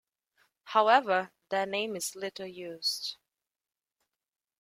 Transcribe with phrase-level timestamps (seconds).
[0.63, 3.17] However, that name is little used.